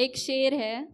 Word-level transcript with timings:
एक 0.00 0.16
शेर 0.16 0.54
है। 0.54 0.84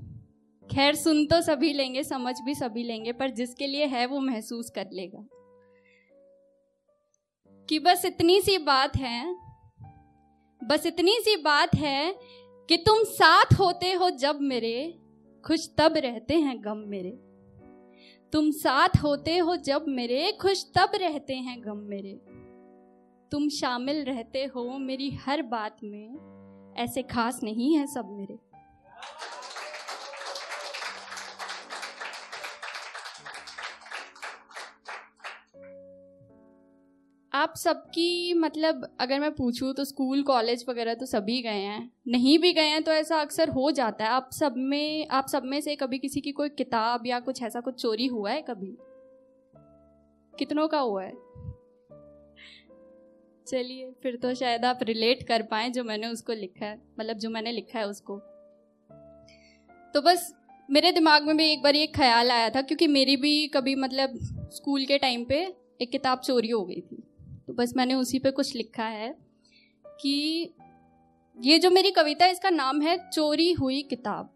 खैर, 0.71 0.95
सुन 0.95 1.27
तो 1.27 1.41
सभी 1.41 1.73
लेंगे, 1.73 2.03
समझ 2.03 2.35
भी 2.41 2.55
सभी 2.55 2.83
लेंगे, 2.83 3.13
पर 3.13 3.31
जिसके 3.31 3.67
लिए 3.67 3.87
है 3.87 4.07
वो 4.07 4.21
महसूस 4.21 4.71
कर 4.71 4.87
लेगा। 4.93 5.27
कि 7.69 7.79
बस 7.79 8.05
इतनी 8.05 8.41
सी 8.41 8.59
बात 8.59 8.97
है, 8.97 9.37
बस 10.65 10.87
इतनी 10.87 11.13
सी 11.13 11.37
बात 11.37 11.75
है 11.75 12.19
कि 12.69 12.77
तुम 12.77 13.03
साथ 13.03 13.45
होते 13.45 13.93
हो 13.93 14.11
जब 14.11 14.41
मेरे, 14.41 14.99
खुश 15.47 15.75
तब 15.79 15.95
रहते 15.97 16.35
हैं 16.35 16.65
गम 16.65 16.77
मेरे। 16.77 17.11
तुम 18.33 18.51
साथ 18.51 18.89
होते 19.03 19.39
हो 19.39 19.57
जब 19.57 19.85
मेरे, 19.89 20.33
खुश 20.33 20.65
तब 20.75 20.91
रहते 20.95 21.35
हैं 21.35 21.65
गम 21.65 21.77
मेरे। 21.77 22.21
तुम 23.33 23.49
शामिल 23.49 24.05
रहते 24.05 24.45
हो 24.45 24.79
मेरी 24.79 25.11
हर 25.11 25.43
बात 25.43 25.77
में, 25.85 26.17
ऐसे 26.79 27.03
खास 27.03 27.41
नहीं 27.43 27.77
है 27.77 27.87
सब 27.87 28.09
मेरे। 28.11 28.48
आप 37.39 37.55
सबकी 37.57 38.35
मतलब 38.35 38.97
अगर 39.01 39.21
मैं 39.21 39.31
पूछूँ 39.35 39.73
तो 39.75 39.85
स्कूल, 39.85 40.23
कॉलेज 40.23 40.65
वगैरह 40.69 40.95
तो 40.95 41.07
सभी 41.07 41.41
गए 41.43 41.61
हैं। 41.61 41.91
नहीं 42.09 42.39
भी 42.39 42.53
गए 42.53 42.69
हैं 42.69 42.83
तो 42.83 42.93
ऐसा 42.93 43.21
अक्सर 43.21 43.49
हो 43.49 43.71
जाता 43.71 44.05
है। 44.05 44.11
आप 44.11 44.31
सब 44.33 44.55
में, 44.57 45.09
आप 45.09 45.27
सब 45.29 45.45
में 45.45 45.61
से 45.61 45.77
कभी 45.77 45.99
किसी 45.99 46.21
की 46.21 46.33
कोई 46.33 46.49
किताब 46.49 47.07
या 47.07 47.21
कुछ 47.21 47.43
ऐसा 47.43 47.61
कुछ 47.61 47.83
चोरी 47.83 48.07
हुआ 48.07 48.31
है 48.31 48.43
कभी? 48.43 48.77
कितनों 50.35 50.67
का 50.69 50.79
हुआ 50.79 51.05
है? 51.05 51.13
चलिए, 53.47 53.91
फिर 54.03 54.17
तो 54.17 54.35
शायद 54.35 54.65
आप 54.65 54.79
रिलेट 54.83 55.23
कर 55.23 55.43
पाए 55.43 55.69
जो 55.71 55.85
मैंने 55.85 56.09
उसको 56.09 56.33
लिखा 56.33 56.67
है 56.67 56.81
मतलब 57.01 57.19
जो 57.19 57.31
मैंने 57.31 57.53
लिखा 57.53 57.79
है 57.79 57.87
उसको। 57.89 58.17
तो 59.95 60.01
बस, 60.01 60.35
मेरे 60.69 60.93
दिमाग 60.93 61.27
में 61.27 61.37
भी 61.37 61.53
एक 61.53 61.63
बार 61.63 61.77
एक 61.77 61.95
ख्याल 61.97 62.31
आया 62.31 62.51
था, 62.51 62.63
क्योंकि 62.63 62.87
मेरी 62.87 63.17
भी 63.17 63.47
कभी 63.49 63.75
मतलब 63.75 64.19
स्कूल 64.53 64.85
के 64.85 64.99
टाइम 64.99 65.25
पे 65.25 65.55
एक 65.83 65.91
किताब 65.91 66.19
चोरी 66.19 66.51
हो 66.51 66.65
गई 66.65 66.81
थी। 66.81 66.98
बस 67.59 67.73
मैंने 67.77 67.95
उसी 67.95 68.19
पे 68.19 68.31
कुछ 68.31 68.55
लिखा 68.57 68.85
है 68.85 69.19
कि 69.85 70.55
ये 71.39 71.59
जो 71.59 71.71
मेरी 71.71 71.91
कविता 71.91 72.25
है, 72.25 72.33
इसका 72.33 72.51
नाम 72.51 72.81
है 72.83 73.11
चोरी 73.11 73.53
हुई 73.53 73.83
किताब। 73.83 74.35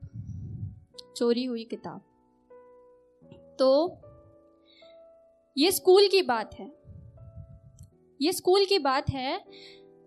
चोरी 1.16 1.44
हुई 1.44 1.64
किताब। 1.64 2.00
तो 3.58 3.98
ये 5.58 5.72
स्कूल 5.72 6.08
की 6.08 6.22
बात 6.22 6.54
है। 6.54 6.66
ये 8.20 8.32
स्कूल 8.32 8.64
की 8.64 8.78
बात 8.78 9.10
है, 9.10 9.44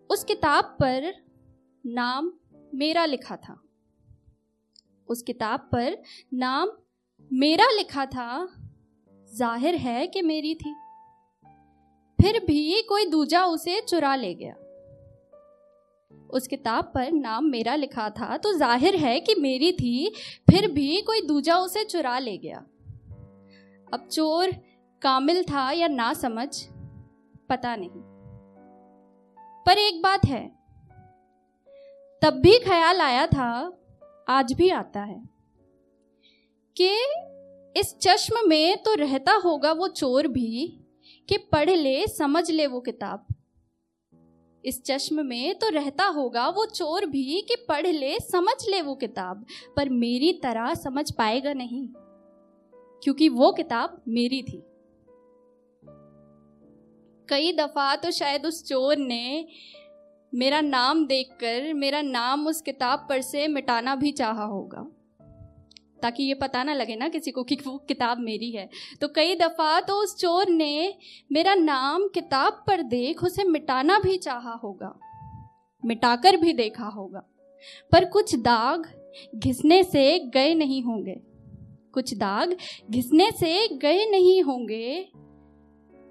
उस 0.09 0.23
किताब 0.23 0.65
पर 0.65 1.13
नाम 1.85 2.33
मेरा 2.73 3.05
लिखा 3.05 3.35
था। 3.35 3.61
उस 5.07 5.21
किताब 5.21 5.59
पर 5.59 5.97
नाम 6.33 6.71
मेरा 7.33 7.69
लिखा 7.69 8.05
था। 8.05 8.47
ज़ाहिर 9.35 9.75
है 9.75 10.07
कि 10.07 10.21
मेरी 10.21 10.55
थी। 10.55 10.75
फिर 12.19 12.39
भी 12.39 12.81
कोई 12.81 13.05
दूजा 13.05 13.43
उसे 13.45 13.79
चुरा 13.81 14.15
ले 14.15 14.33
गया। 14.33 14.55
उस 16.29 16.47
किताब 16.47 16.91
पर 16.95 17.11
नाम 17.11 17.45
मेरा 17.45 17.75
लिखा 17.75 18.09
था 18.09 18.37
तो 18.37 18.53
ज़ाहिर 18.53 18.95
है 18.95 19.19
कि 19.19 19.35
मेरी 19.35 19.71
थी, 19.71 20.09
फिर 20.47 20.71
भी 20.71 21.01
कोई 21.01 21.21
दूजा 21.21 21.57
उसे 21.57 21.83
चुरा 21.85 22.17
ले 22.19 22.37
गया। 22.37 22.57
अब 23.87 24.07
चोर 24.11 24.51
कामिल 25.01 25.43
था 25.43 25.69
या 25.71 25.87
ना 25.87 26.11
समझ, 26.13 26.49
पता 27.49 27.75
नहीं। 27.75 28.01
पर 29.65 29.77
एक 29.77 30.01
बात 30.01 30.25
है, 30.25 30.45
तब 32.21 32.39
भी 32.39 32.57
ख्याल 32.59 33.01
आया 33.01 33.25
था, 33.27 33.51
आज 34.27 34.53
भी 34.53 34.69
आता 34.71 35.01
है, 35.01 35.21
कि 36.75 36.91
इस 37.75 37.95
चश्म 38.01 38.47
में 38.47 38.83
तो 38.83 38.93
रहता 38.95 39.33
होगा 39.35 39.71
वो 39.71 39.87
चोर 39.89 40.27
भी 40.27 40.79
कि 41.29 41.37
पढ़ 41.51 41.69
ले, 41.69 42.05
समझ 42.07 42.49
ले 42.51 42.67
वो 42.67 42.79
किताब। 42.79 43.25
इस 44.63 44.81
चश्म 44.83 45.25
में 45.25 45.57
तो 45.59 45.69
रहता 45.69 46.05
होगा 46.05 46.47
वो 46.49 46.65
चोर 46.65 47.05
भी 47.05 47.41
कि 47.41 47.55
पढ़ 47.69 47.87
ले, 47.87 48.17
समझ 48.21 48.55
ले 48.69 48.81
वो 48.81 48.95
किताब, 48.95 49.45
पर 49.75 49.89
मेरी 49.89 50.31
तरह 50.43 50.73
समझ 50.73 51.11
पाएगा 51.11 51.53
नहीं, 51.53 51.87
क्योंकि 53.01 53.29
वो 53.29 53.51
किताब 53.51 54.01
मेरी 54.07 54.41
थी। 54.43 54.61
कई 57.27 57.51
दफ़ा 57.53 57.95
तो 57.95 58.11
शायद 58.11 58.45
उस 58.45 58.63
चोर 58.63 58.97
ने 58.97 59.47
मेरा 60.33 60.61
नाम 60.61 61.05
देखकर 61.07 61.73
मेरा 61.73 62.01
नाम 62.01 62.47
उस 62.47 62.61
किताब 62.61 63.05
पर 63.09 63.21
से 63.21 63.47
मिटाना 63.47 63.95
भी 63.95 64.11
चाहा 64.11 64.45
होगा। 64.45 64.85
ताकि 65.99 66.23
ये 66.23 66.33
पता 66.33 66.63
ना 66.63 66.73
लगे 66.73 66.95
ना 66.95 67.07
किसी 67.09 67.31
को 67.31 67.43
कि 67.43 67.57
वो 67.65 67.77
किताब 67.87 68.19
मेरी 68.19 68.51
है। 68.51 68.67
तो 69.01 69.07
कई 69.07 69.35
दफ़ा 69.35 69.79
तो 69.79 69.93
उस 69.95 70.15
चोर 70.17 70.49
ने 70.49 70.93
मेरा 71.31 71.53
नाम 71.55 72.07
किताब 72.07 72.63
पर 72.67 72.81
देख 72.83 73.23
उसे 73.23 73.43
मिटाना 73.43 73.99
भी 73.99 74.17
चाहा 74.17 74.53
होगा, 74.63 74.93
मिटाकर 75.83 76.37
भी 76.37 76.53
देखा 76.53 76.87
होगा। 76.87 77.23
पर 77.91 78.05
कुछ 78.05 78.35
दाग 78.35 78.85
घिसने 79.35 79.83
से 79.83 80.19
गए 80.33 80.53
नहीं 80.53 80.81
होंगे। 80.83 81.15
कुछ 81.93 82.13
दाग 82.13 82.55
घिसने 82.91 83.29
से 83.31 83.67
गए 83.77 84.05
नहीं 84.05 84.41
होंगे, 84.43 85.07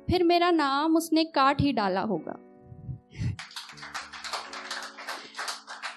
फिर 0.09 0.23
मेरा 0.23 0.51
नाम 0.51 0.97
उसने 0.97 1.25
काट 1.27 1.61
ही 1.61 1.73
डाला 1.73 2.01
होगा। 2.03 2.37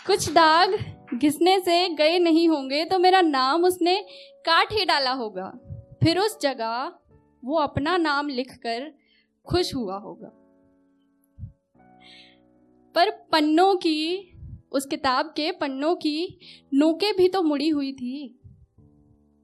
कुछ 0.08 0.30
दाग 0.31 0.78
घिसने 1.13 1.59
से 1.59 1.88
गए 1.90 2.18
नहीं 2.19 2.47
होंगे 2.50 2.84
तो 2.85 3.00
मेरा 3.00 3.22
नाम 3.22 3.66
उसने 3.66 3.95
काट 4.45 4.72
ही 4.72 4.85
डाला 4.85 5.12
होगा। 5.12 5.51
फिर 6.03 6.19
उस 6.19 6.38
जगह 6.41 6.91
वो 7.44 7.57
अपना 7.57 7.97
नाम 7.97 8.29
लिखकर 8.29 8.91
खुश 9.47 9.73
हुआ 9.75 9.97
होगा। 9.97 10.31
पर 12.96 13.09
पन्नों 13.31 13.75
की, 13.75 14.34
उस 14.72 14.85
किताब 14.85 15.25
के 15.25 15.51
पन्नों 15.51 15.96
की 15.96 16.40
नोके 16.73 17.12
भी 17.13 17.28
तो 17.28 17.41
मुड़ी 17.44 17.69
हुई 17.69 17.91
थी। 17.94 18.34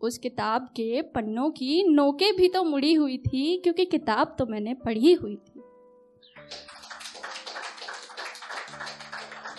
उस 0.02 0.18
किताब 0.18 0.66
के 0.68 1.02
पन्नों 1.02 1.50
की 1.52 1.84
नोके 1.90 2.31
भी 2.31 2.47
तो 2.47 2.63
मुड़ी 2.63 2.94
हुई 2.94 3.18
थी, 3.18 3.57
क्योंकि 3.57 3.85
किताब 3.85 4.35
तो 4.40 4.46
मैंने 4.46 4.73
पढ़ी 4.73 5.13
हुई 5.13 5.35
थी। 5.35 5.62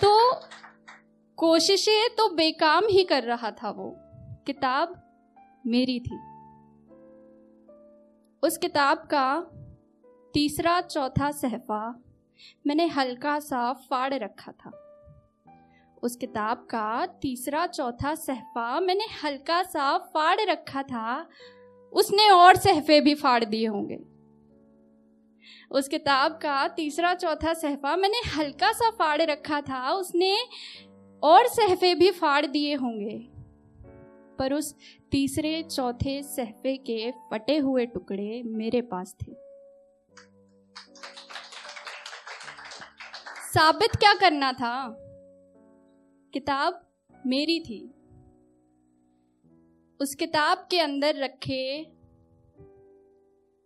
तो 0.03 0.41
कोशिशें 1.37 2.15
तो 2.17 2.35
बेकाम 2.35 2.87
ही 2.87 3.05
कर 3.05 3.23
रहा 3.23 3.51
था 3.51 3.71
वो। 3.71 3.97
किताब 4.47 5.03
मेरी 5.67 6.01
थी। 6.01 6.17
उस 8.43 8.57
किताब 8.57 8.99
का 8.99 9.47
तीसरा 10.35 10.81
चौथा 10.81 11.31
सहफा 11.31 12.03
मैंने 12.67 12.87
हल्का 12.87 13.39
सा 13.39 13.73
फाड़ 13.73 14.15
रखा 14.15 14.53
था। 14.53 14.71
उस 16.03 16.17
किताब 16.17 16.57
का 16.57 17.07
तीसरा 17.07 17.67
चौथा 17.67 18.15
सहफा 18.15 18.81
मैंने 18.81 19.05
हल्का 19.25 19.63
सा 19.63 19.99
फाड़ 19.99 20.41
रखा 20.41 20.83
था। 20.83 21.29
उसने 21.93 22.31
और 22.31 22.57
सहफे 22.57 23.01
भी 23.01 23.15
फाड़ 23.15 23.45
दिए 23.45 23.67
होंगे। 23.67 24.01
उस 25.71 25.89
किताब 25.89 26.33
का 26.33 26.69
तीसरा 26.69 27.15
चौथा 27.15 27.55
सहफा 27.55 27.97
मैंने 27.97 28.19
हल्का 28.37 28.73
सा 28.73 28.91
फाड़ 28.91 29.23
रखा 29.23 29.61
था। 29.61 29.93
उसने 29.93 30.39
और 31.25 31.47
सहफे 31.47 31.95
भी 31.95 32.11
फाड़ 32.11 32.47
दिए 32.47 32.75
होंगे। 32.75 33.29
पर 34.39 34.53
उस 34.53 34.77
तीसरे, 35.11 35.63
चौथे 35.63 36.23
सहफे 36.23 36.77
के 36.77 37.13
फटे 37.13 37.59
हुए 37.59 37.87
टुकड़े 37.87 38.43
मेरे 38.43 38.83
पास 38.83 39.17
थे। 39.23 39.33
साबित 43.53 43.97
क्या 43.97 44.15
करना 44.15 44.53
था? 44.53 44.97
किताब 46.33 46.93
मेरी 47.27 47.61
थी। 47.61 47.95
उस 50.01 50.15
किताब 50.15 50.69
के 50.71 50.81
अंदर 50.81 51.17
रखे 51.17 51.94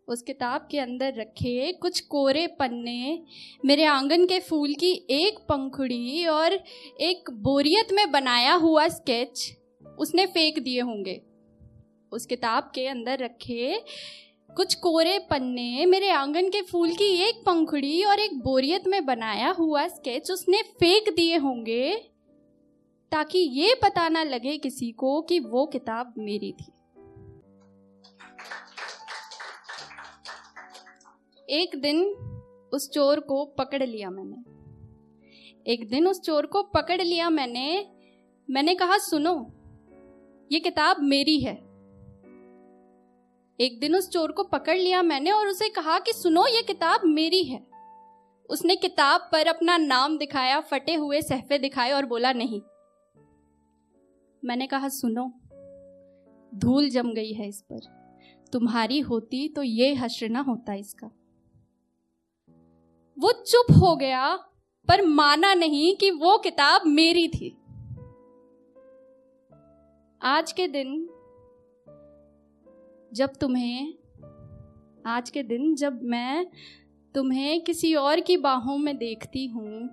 उस 0.09 0.23
किताब 0.23 0.67
के 0.71 0.79
अंदर 0.79 1.15
रखे 1.15 1.73
कुछ 1.73 2.01
कोरे 2.01 2.47
पन्ने, 2.59 3.23
मेरे 3.65 3.85
आँगन 3.85 4.25
के 4.27 4.39
फूल 4.41 4.75
की 4.75 4.93
एक 5.11 5.39
पंखुड़ी 5.39 6.25
और 6.27 6.53
एक 7.01 7.31
बोरियत 7.31 7.93
में 7.93 8.11
बनाया 8.11 8.55
हुआ 8.55 8.87
स्केच 8.89 9.51
उसने 9.99 10.27
फेंक 10.27 10.59
दिए 10.59 10.81
होंगे। 10.81 11.21
उस 12.13 12.27
किताब 12.27 12.71
के 12.75 12.87
अंदर 12.87 13.19
रखे 13.19 13.81
कुछ 14.51 14.75
कोरे 14.75 15.19
पन्ने, 15.31 15.85
मेरे 15.87 16.11
आँगन 16.11 16.49
के 16.49 16.63
फूल 16.63 16.93
की 16.93 17.11
एक 17.23 17.43
पंखुड़ी 17.47 18.03
और 18.05 18.21
एक 18.21 18.39
बोरियत 18.39 18.87
में 18.87 19.05
बनाया 19.07 19.51
हुआ 19.51 19.87
स्केच 19.89 20.31
उसने 20.31 20.63
फेंक 20.63 21.15
दिए 21.17 21.37
होंगे, 21.37 21.93
ताकि 23.13 23.39
ये 23.39 23.75
पता 23.75 24.09
ना 24.09 24.23
लगे 24.23 24.57
किसी 24.59 24.91
को 24.93 25.21
कि 25.21 25.39
वो 25.41 25.67
किताब 25.67 26.15
मेरी 26.19 26.53
थी। 26.53 26.73
एक 31.51 31.81
दिन 31.81 32.05
उस 32.75 32.91
चोर 32.91 33.21
को 33.21 33.45
पकड़ 33.45 33.83
लिया 33.83 34.11
मैंने। 34.11 34.37
एक 35.73 35.89
दिन 35.91 36.09
उस 36.09 36.21
चोर 36.21 36.47
को 36.47 36.63
पकड़ 36.63 37.03
लिया 37.03 37.31
मैंने। 37.31 37.91
मैंने 38.51 38.75
कहा, 38.75 38.99
सुनो, 38.99 39.47
ये 40.53 40.61
किताब 40.61 40.97
मेरी 41.01 41.41
है। 41.41 41.55
एक 43.61 43.79
दिन 43.81 43.97
उस 43.97 44.11
चोर 44.11 44.33
को 44.33 44.45
पकड़ 44.45 44.77
लिया 44.77 45.03
मैंने 45.03 45.31
और 45.31 45.47
उसे 45.47 45.69
कहा 45.69 45.99
कि, 45.99 46.13
सुनो, 46.13 46.47
ये 46.47 46.63
किताब 46.63 47.01
मेरी 47.05 47.45
है। 47.45 47.67
उसने 48.51 48.77
किताब 48.77 49.21
पर 49.33 49.47
अपना 49.47 49.77
नाम 49.77 50.19
दिखाया, 50.19 50.61
फटे 50.61 50.95
हुए 50.95 51.21
सहफे 51.23 51.59
दिखाए 51.59 51.91
और 51.91 52.07
बोला, 52.07 52.33
नहीं। 52.33 52.61
मैंने 54.45 54.67
कहा, 54.67 54.89
सुनो, 54.89 55.33
धूल 56.55 56.91
जम 56.91 57.13
गई 57.13 57.33
है 57.33 57.49
इस 57.49 57.65
पर। 57.73 57.99
तुम्हारी 58.53 59.01
होती 59.01 59.49
तो 59.49 59.63
ये 59.63 59.95
हश्र 59.95 60.29
ना 60.29 60.41
होता 60.41 60.75
इसका। 60.75 61.11
वो 63.19 63.33
चुप 63.33 63.71
हो 63.73 63.95
गया, 63.97 64.35
पर 64.89 65.03
माना 65.03 65.53
नहीं 65.55 65.95
कि 65.97 66.11
वो 66.11 66.37
किताब 66.39 66.83
मेरी 66.87 67.27
थी। 67.29 67.49
आज 70.21 70.53
के 70.53 70.67
दिन, 70.69 71.09
जब 73.13 73.35
तुम्हें, 73.41 73.95
आज 75.07 75.31
के 75.31 75.43
दिन 75.43 75.75
जब 75.75 76.01
मैं 76.03 76.47
तुम्हें 77.15 77.61
किसी 77.65 77.95
और 77.95 78.21
की 78.21 78.37
बाहों 78.37 78.77
में 78.79 78.97
देखती 78.99 79.47
हूँ 79.47 79.89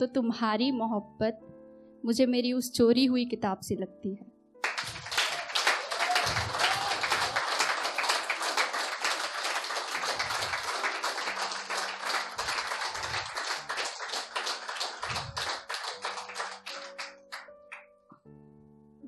तो 0.00 0.06
तुम्हारी 0.06 0.70
मोहब्बत 0.70 1.40
मुझे 2.04 2.26
मेरी 2.26 2.52
उस 2.52 2.72
चोरी 2.72 3.04
हुई 3.04 3.24
किताब 3.24 3.60
से 3.60 3.76
लगती 3.76 4.14
है। 4.14 4.29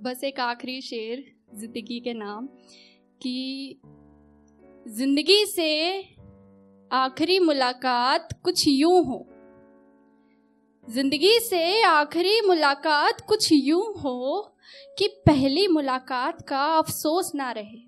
बस 0.02 0.22
एक 0.24 0.38
आखिरी 0.40 0.80
शेर, 0.82 1.24
ज़िंदगी 1.54 1.98
के 2.00 2.12
नाम, 2.14 2.46
कि 3.22 3.80
ज़िंदगी 4.88 5.44
से 5.46 5.68
आखिरी 6.90 7.38
मुलाकात 7.38 8.32
कुछ 8.44 8.66
यूँ 8.68 9.04
हो। 9.04 9.18
ज़िंदगी 10.88 11.38
से 11.40 11.82
आखिरी 11.82 12.40
मुलाकात 12.40 13.20
कुछ 13.20 13.48
यूँ 13.52 13.84
हो 14.00 14.40
कि 14.98 15.08
पहली 15.26 15.68
मुलाकात 15.68 16.42
का 16.48 16.64
अफसोस 16.78 17.32
ना 17.34 17.50
रहे। 17.52 17.80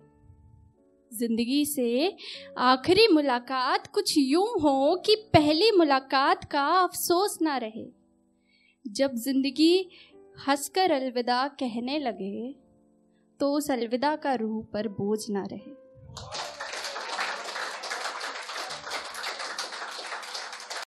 ज़िंदगी 1.12 1.64
से 1.64 2.16
आखिरी 2.60 3.08
मुलाकात 3.08 3.86
कुछ 3.86 4.14
यूँ 4.18 4.48
हो 4.60 4.94
कि 5.06 5.14
पहली 5.34 5.70
मुलाकात 5.72 6.44
का 6.44 6.66
अफसोस 6.82 7.38
ना 7.42 7.56
रहे। 7.56 7.86
जब 8.84 9.14
ज़िंदगी 9.16 9.88
हंसकर 10.36 10.90
अलविदा 10.90 11.46
कहने 11.48 11.98
लगे 11.98 12.54
तो 13.40 13.52
उस 13.52 13.70
अलविदा 13.70 14.14
का 14.16 14.34
रूह 14.34 14.62
पर 14.72 14.88
बोझ 14.88 15.18
ना 15.30 15.44
रहे। 15.52 15.72